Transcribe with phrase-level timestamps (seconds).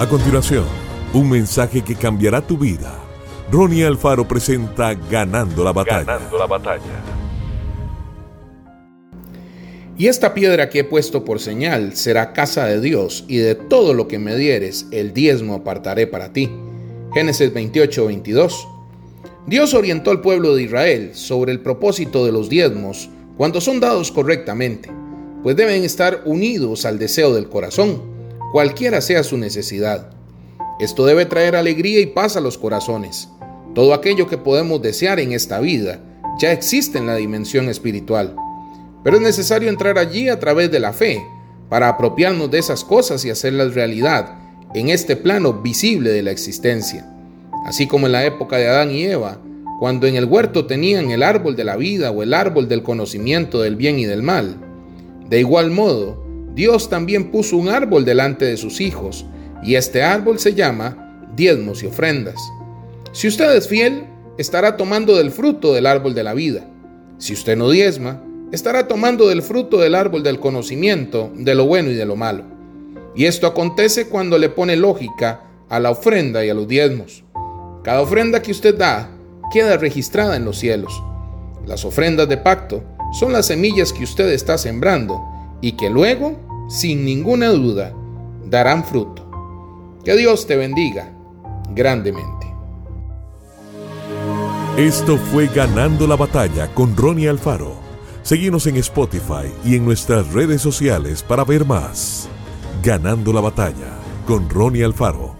[0.00, 0.64] A continuación,
[1.12, 2.98] un mensaje que cambiará tu vida.
[3.52, 6.04] Ronnie Alfaro presenta Ganando la batalla.
[6.04, 7.02] Ganando la batalla.
[9.98, 13.92] Y esta piedra que he puesto por señal será casa de Dios, y de todo
[13.92, 16.50] lo que me dieres, el diezmo apartaré para ti.
[17.12, 18.68] Génesis 28, 22.
[19.48, 24.10] Dios orientó al pueblo de Israel sobre el propósito de los diezmos cuando son dados
[24.10, 24.90] correctamente,
[25.42, 28.18] pues deben estar unidos al deseo del corazón,
[28.52, 30.10] cualquiera sea su necesidad.
[30.80, 33.28] Esto debe traer alegría y paz a los corazones.
[33.74, 36.00] Todo aquello que podemos desear en esta vida
[36.40, 38.34] ya existe en la dimensión espiritual.
[39.04, 41.22] Pero es necesario entrar allí a través de la fe
[41.68, 44.38] para apropiarnos de esas cosas y hacerlas realidad
[44.74, 47.06] en este plano visible de la existencia.
[47.64, 49.38] Así como en la época de Adán y Eva,
[49.78, 53.60] cuando en el huerto tenían el árbol de la vida o el árbol del conocimiento
[53.60, 54.56] del bien y del mal.
[55.28, 59.26] De igual modo, Dios también puso un árbol delante de sus hijos,
[59.62, 62.36] y este árbol se llama diezmos y ofrendas.
[63.12, 64.04] Si usted es fiel,
[64.38, 66.66] estará tomando del fruto del árbol de la vida.
[67.18, 71.90] Si usted no diezma, estará tomando del fruto del árbol del conocimiento de lo bueno
[71.90, 72.44] y de lo malo.
[73.14, 77.24] Y esto acontece cuando le pone lógica a la ofrenda y a los diezmos.
[77.82, 79.10] Cada ofrenda que usted da
[79.52, 81.02] queda registrada en los cielos.
[81.66, 82.82] Las ofrendas de pacto
[83.18, 85.20] son las semillas que usted está sembrando
[85.60, 87.94] y que luego, sin ninguna duda,
[88.46, 89.28] darán fruto.
[90.04, 91.12] Que Dios te bendiga
[91.74, 92.46] grandemente.
[94.76, 97.74] Esto fue Ganando la Batalla con Ronnie Alfaro.
[98.22, 102.28] Seguimos en Spotify y en nuestras redes sociales para ver más.
[102.82, 105.39] Ganando la Batalla con Ronnie Alfaro.